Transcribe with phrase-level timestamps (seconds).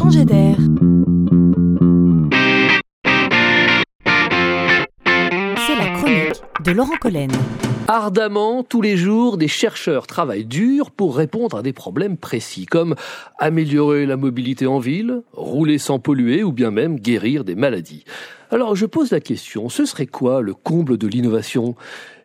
[0.00, 0.24] C'est
[5.76, 7.30] la chronique de Laurent Collen.
[7.86, 12.94] Ardemment, tous les jours, des chercheurs travaillent dur pour répondre à des problèmes précis, comme
[13.38, 18.04] améliorer la mobilité en ville, rouler sans polluer ou bien même guérir des maladies.
[18.52, 21.76] Alors je pose la question, ce serait quoi le comble de l'innovation?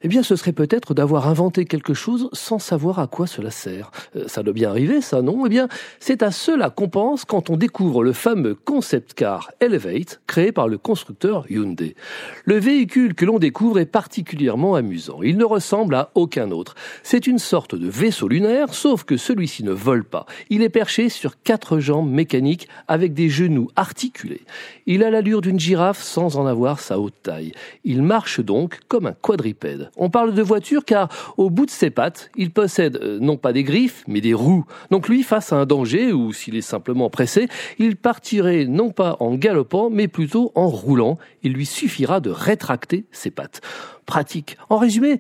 [0.02, 3.91] Eh bien ce serait peut-être d'avoir inventé quelque chose sans savoir à quoi cela sert.
[4.16, 5.46] Euh, ça doit bien arriver ça, non?
[5.46, 5.68] Eh bien
[6.00, 10.67] c'est à cela qu'on pense quand on découvre le fameux concept car Elevate créé par
[10.67, 11.95] le constructeur Hyundai.
[12.44, 15.22] Le véhicule que l'on découvre est particulièrement amusant.
[15.23, 16.76] Il ne ressemble à aucun autre.
[17.03, 20.26] C'est une sorte de vaisseau lunaire, sauf que celui-ci ne vole pas.
[20.50, 24.42] Il est perché sur quatre jambes mécaniques avec des genoux articulés.
[24.86, 27.52] Il a l'allure d'une girafe sans en avoir sa haute taille.
[27.84, 29.92] Il marche donc comme un quadripède.
[29.98, 33.52] On parle de voiture car au bout de ses pattes, il possède euh, non pas
[33.52, 34.64] des griffes, mais des roues.
[34.92, 39.18] Donc lui, face à un danger, ou s'il est simplement pressé, il partirait non pas
[39.20, 41.17] en galopant, mais plutôt en roulant.
[41.44, 43.59] Il lui suffira de rétracter ses pattes
[44.06, 44.56] pratique.
[44.70, 45.17] En résumé,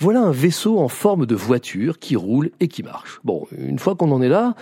[0.00, 3.20] voilà un vaisseau en forme de voiture qui roule et qui marche.
[3.22, 4.56] Bon, une fois qu'on en est là,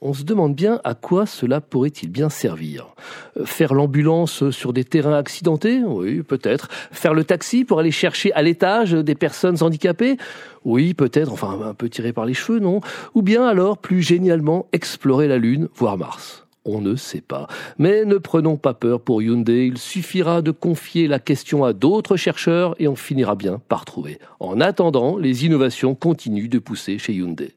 [0.00, 2.94] on se demande bien à quoi cela pourrait-il bien servir.
[3.36, 6.68] Euh, faire l'ambulance sur des terrains accidentés Oui, peut-être.
[6.92, 10.16] Faire le taxi pour aller chercher à l'étage des personnes handicapées
[10.64, 12.80] Oui, peut-être, enfin un peu tiré par les cheveux, non
[13.14, 17.46] Ou bien alors, plus génialement, explorer la Lune, voire Mars on ne sait pas.
[17.78, 22.16] Mais ne prenons pas peur pour Hyundai, il suffira de confier la question à d'autres
[22.16, 24.18] chercheurs et on finira bien par trouver.
[24.40, 27.54] En attendant, les innovations continuent de pousser chez Hyundai.